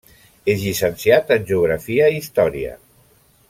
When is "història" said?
2.23-2.75